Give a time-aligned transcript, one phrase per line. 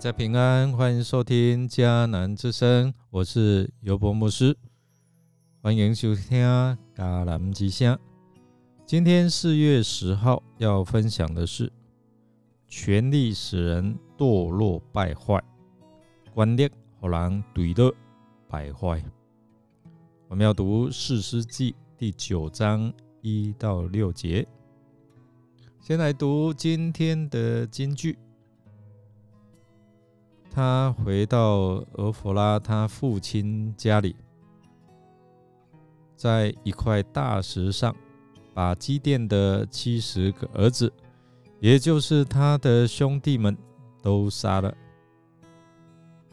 [0.00, 4.56] 大家平安，欢迎收听迦南之声，我是尤伯牧师，
[5.60, 6.38] 欢迎收听
[6.96, 7.98] 迦南之声。
[8.86, 11.70] 今天四月十号要分享的是
[12.66, 15.38] 权力使人堕落败坏，
[16.32, 16.70] 官吏
[17.02, 17.94] 让人堕落
[18.48, 19.04] 败坏。
[20.28, 24.48] 我们要读四诗记第九章一到六节。
[25.78, 28.18] 先来读今天的金句。
[30.52, 34.16] 他回到俄弗拉他父亲家里，
[36.16, 37.94] 在一块大石上，
[38.52, 40.92] 把基甸的七十个儿子，
[41.60, 43.56] 也就是他的兄弟们，
[44.02, 44.74] 都杀了。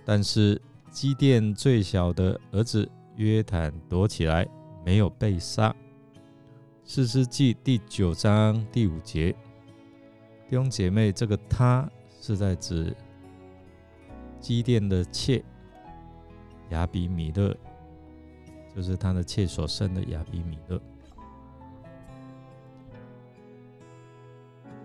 [0.03, 4.47] 但是基甸最小的儿子约坦躲起来，
[4.83, 5.73] 没有被杀。
[6.83, 9.31] 四世纪第九章第五节，
[10.49, 11.87] 弟兄姐妹，这个他
[12.19, 12.95] 是在指。
[14.39, 15.43] 基甸的妾
[16.69, 17.55] 亚比米勒，
[18.75, 20.81] 就是他的妾所生的亚比米勒。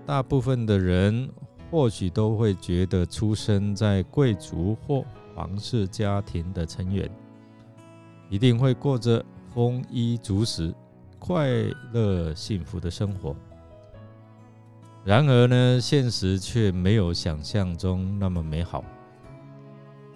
[0.04, 1.30] 大部分的人
[1.70, 7.08] 或许都会觉得，出生在贵族或皇室家庭的成员，
[8.28, 10.74] 一定会过着丰衣足食、
[11.18, 11.48] 快
[11.92, 13.34] 乐幸福的生活。
[15.04, 18.84] 然而呢，现实却没有想象中那么美好。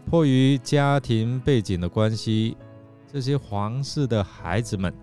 [0.09, 2.57] 迫于家庭背景的关系，
[3.13, 4.95] 这些皇室的孩子们，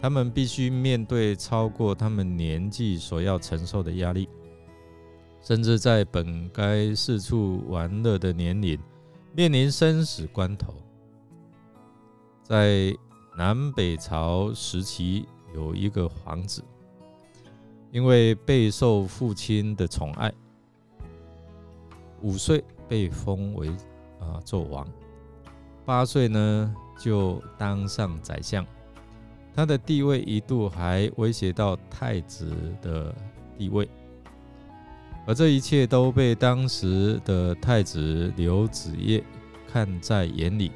[0.00, 4.30] 他们必须面对超过他们年纪所要承受的压力，
[5.42, 8.78] 甚至在本该四处玩乐的年龄，
[9.34, 10.74] 面临生死关头。
[12.42, 12.96] 在
[13.36, 16.64] 南北朝时期，有一个皇子，
[17.92, 20.32] 因为备受父亲的宠爱，
[22.22, 22.64] 五岁。
[22.88, 23.68] 被封为
[24.20, 24.86] 啊纣王，
[25.84, 28.64] 八岁呢就当上宰相，
[29.54, 33.14] 他的地位一度还威胁到太子的
[33.58, 33.88] 地位，
[35.26, 39.22] 而这一切都被当时的太子刘子业
[39.66, 40.72] 看在眼里，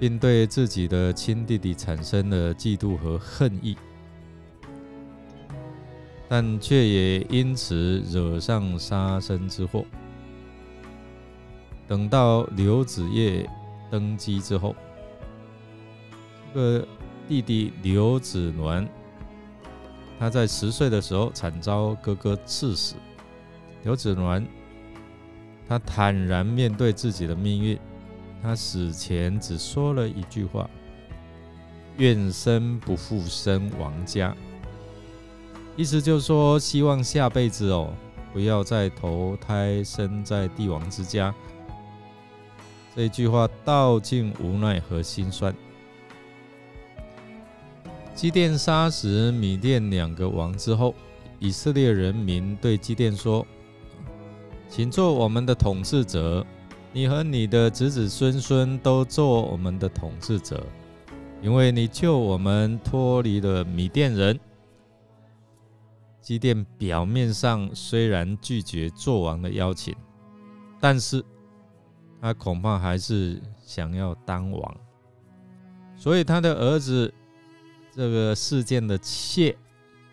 [0.00, 3.76] 并对自己的亲弟弟产生了嫉妒和恨意。
[6.32, 9.84] 但却也因此惹上杀身之祸。
[11.86, 13.46] 等到刘子业
[13.90, 14.74] 登基之后，
[16.54, 16.88] 这个
[17.28, 18.88] 弟弟刘子鸾，
[20.18, 22.94] 他在十岁的时候惨遭哥哥刺死。
[23.82, 24.42] 刘子鸾，
[25.68, 27.78] 他坦然面对自己的命运，
[28.40, 30.66] 他死前只说了一句话
[31.98, 34.34] ：“愿生不负生王家。”
[35.74, 37.92] 意思就是说，希望下辈子哦，
[38.32, 41.34] 不要再投胎生在帝王之家。
[42.94, 45.54] 这句话道尽无奈和心酸。
[48.14, 50.94] 基甸杀死米甸两个王之后，
[51.38, 53.46] 以色列人民对基甸说
[54.68, 56.46] ：“请做我们的统治者，
[56.92, 60.62] 你和你的子子孙孙都做我们的统治者，
[61.40, 64.38] 因为你救我们脱离了米甸人。”
[66.22, 69.92] 基甸表面上虽然拒绝做王的邀请，
[70.80, 71.22] 但是
[72.20, 74.76] 他恐怕还是想要当王，
[75.96, 77.12] 所以他的儿子
[77.90, 79.54] 这个事件的妾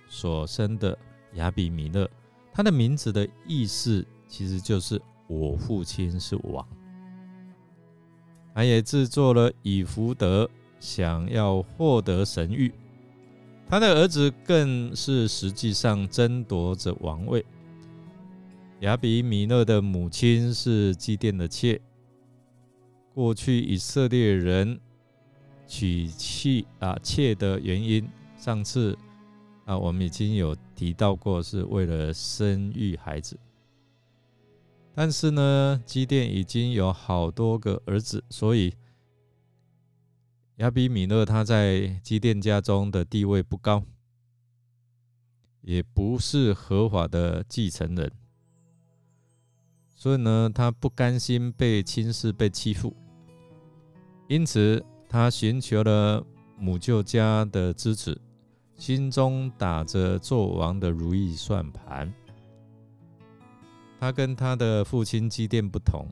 [0.07, 0.97] 所生的
[1.35, 2.09] 亚比米勒，
[2.51, 6.67] 他的名字的意思其实就是我父亲是王。
[8.55, 10.49] 他也制作了以福德，
[10.79, 12.71] 想要获得神谕。
[13.69, 17.45] 他的儿子更是实际上争夺着王位。
[18.79, 21.79] 亚比米勒的母亲是基甸的妾。
[23.13, 24.79] 过去以色列人
[25.67, 28.97] 娶妻啊妾的原因，上次
[29.65, 33.37] 啊我们已经有提到过，是为了生育孩子。
[34.95, 38.73] 但是呢，基甸已经有好多个儿子，所以。
[40.59, 43.81] 亚比米勒他在基甸家中的地位不高，
[45.61, 48.11] 也不是合法的继承人，
[49.95, 52.93] 所以呢，他不甘心被轻视、被欺负，
[54.27, 56.21] 因此他寻求了
[56.57, 58.19] 母舅家的支持，
[58.75, 62.13] 心中打着做王的如意算盘。
[63.97, 66.05] 他跟他的父亲基甸不同。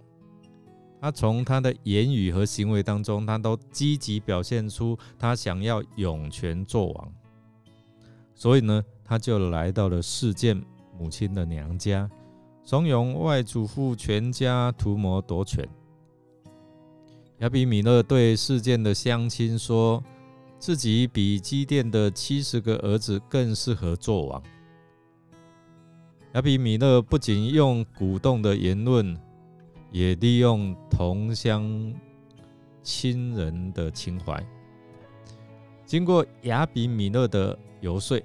[0.99, 7.13] 他从他的言语和行为当中，他都积极表现出他想要永泉做王，
[8.33, 10.59] 所以呢，他就来到了事件
[10.97, 12.09] 母亲的娘家，
[12.63, 15.67] 怂恿外祖父全家图谋夺权。
[17.39, 20.03] 亚比米勒对事件的乡亲说，
[20.57, 24.41] 自己比基甸的七十个儿子更适合做王。
[26.33, 29.15] 亚比米勒不仅用鼓动的言论，
[29.91, 31.93] 也利用同乡
[32.81, 34.41] 亲人的情怀。
[35.85, 38.21] 经过亚比米勒的游说。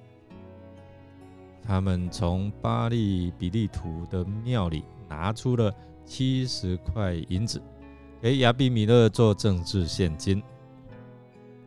[1.64, 5.72] 他们从巴利比利图的庙里拿出了
[6.04, 7.62] 七十块银子，
[8.20, 10.42] 给亚比米勒做政治现金。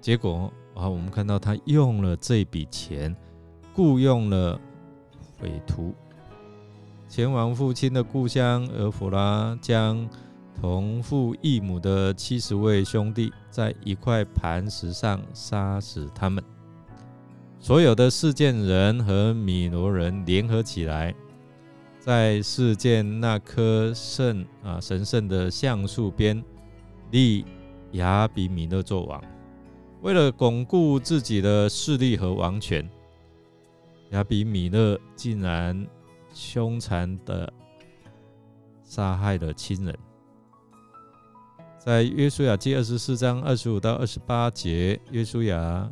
[0.01, 3.15] 结果啊，我们看到他用了这笔钱，
[3.74, 4.59] 雇佣了
[5.38, 5.95] 匪徒，
[7.07, 10.07] 前往父亲的故乡俄弗拉，将
[10.60, 16.44] 同父异母的七十位兄弟，在一块磐石上杀死他们。
[17.60, 21.13] 所有的事件人和米罗人联合起来，
[22.00, 26.44] 在事件那棵圣啊神圣的橡树边
[27.12, 27.46] 立
[27.94, 29.24] 亚比米勒做王。
[30.02, 32.88] 为了巩固自己的势力和王权，
[34.12, 35.88] 亚比米勒竟然
[36.35, 37.51] 凶残的
[38.83, 39.97] 杀害了亲人。
[41.79, 45.89] 在约书亚记二十四章二十五到二十八节，约书亚。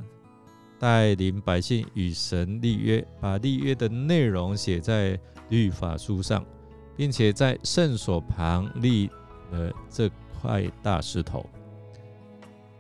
[0.80, 5.18] 带领百姓与神立约，把立约的内容写在
[5.48, 6.44] 律法书上，
[6.98, 9.10] 并且在圣所旁立
[9.52, 10.12] 了这
[10.42, 11.46] 块大石头。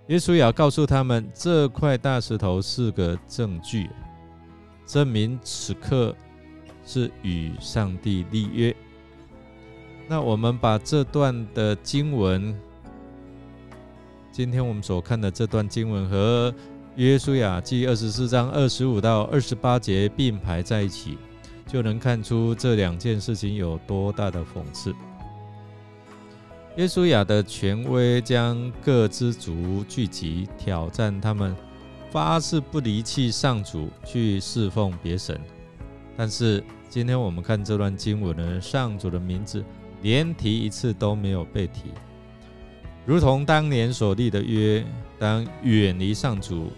[0.08, 3.90] 耶稣要告诉他们，这块大石头是个证据，
[4.86, 6.14] 证明此刻
[6.86, 8.76] 是与上帝立约。
[10.08, 12.54] 那我们把这段的经文，
[14.32, 16.54] 今天我们所看的这段经文和。
[16.96, 21.18] 约书亚记二十四章二十五到二十八节并排在一起，
[21.66, 24.94] 就能看出这两件事情有多大的讽刺。
[26.76, 31.56] 约书亚的权威将各支族聚集，挑战他们，
[32.12, 35.42] 发誓不离弃上主，去侍奉别神。
[36.16, 39.64] 但是今天我们看这段经文呢，上主的名字
[40.02, 41.92] 连提一次都没有被提，
[43.06, 44.86] 如同当年所立的约，
[45.18, 46.72] 当远离上主。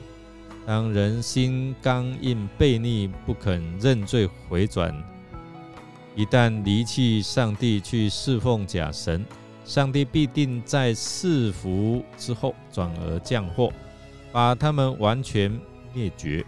[0.67, 4.91] 当人心刚硬、悖逆、不肯认罪回转，
[6.15, 9.23] 一旦离弃上帝去侍奉假神，
[9.63, 13.71] 上帝必定在赐福之后转而降祸，
[14.31, 15.51] 把他们完全
[15.93, 16.43] 灭绝。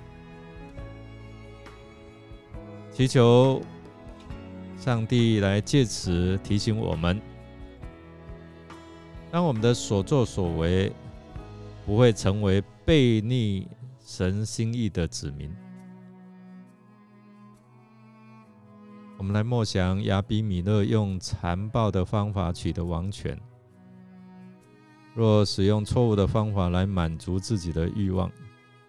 [2.97, 3.61] 祈求
[4.75, 7.21] 上帝来借此提醒我们：
[9.29, 10.91] 当我们的所作所为
[11.85, 13.67] 不会成为悖逆。
[13.99, 15.53] 神心意的子民，
[19.17, 23.37] 我们来默想亚比米勒用残暴的方法取得王权。
[25.13, 28.31] 若使用错误的方法来满足自己的欲望，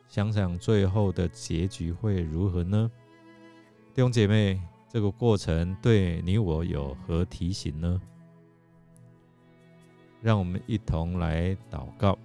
[0.09, 2.89] 想想最后的结局会如何呢？
[3.99, 8.01] 弟兄姐妹，这个过程对你我有何提醒呢？
[10.23, 12.17] 让我们一同来祷告。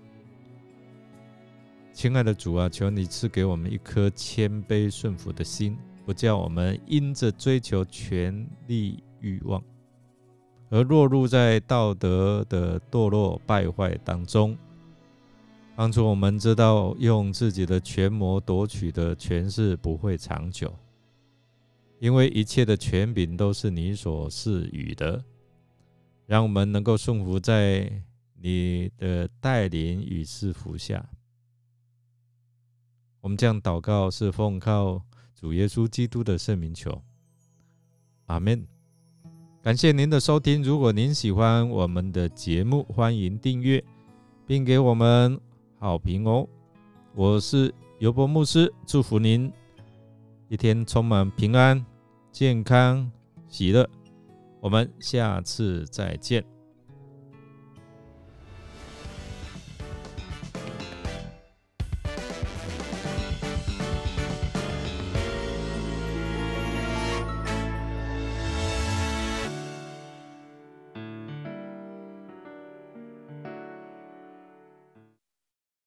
[1.92, 5.75] 亲爱的主啊，求你赐给我们一颗谦卑顺服的心，
[6.06, 9.60] 不叫我们因着追求权力欲望
[10.70, 14.56] 而落入在道德的堕落败坏当中。
[15.75, 20.72] 帮助我们知道，用自己的权谋夺取的权势不会长久，
[22.04, 25.24] 因为一切的权柄都是你所赐予的。
[26.26, 27.90] 让我们能够顺服在
[28.42, 31.10] 你的带领与赐福下。
[33.22, 35.02] 我们这样祷告，是奉靠
[35.34, 37.02] 主耶稣基督的圣名求，
[38.26, 38.68] 阿门。
[39.62, 40.62] 感谢您的收听。
[40.62, 43.82] 如果您喜欢我们的节目，欢迎订阅
[44.46, 45.40] 并给我们
[45.80, 46.46] 好评哦。
[47.16, 49.50] 我是尤伯牧师，祝福您
[50.50, 51.86] 一天充满平安、
[52.34, 53.10] 健康、
[53.48, 53.88] 喜乐。
[54.60, 56.53] 我们下次再见。